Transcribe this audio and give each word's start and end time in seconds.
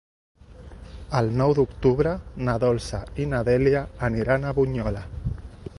El 1.19 1.29
nou 1.41 1.53
d'octubre 1.59 2.15
na 2.49 2.57
Dolça 2.65 3.03
i 3.25 3.29
na 3.35 3.45
Dèlia 3.51 3.87
aniran 4.11 4.47
a 4.53 4.57
Bunyola. 4.63 5.05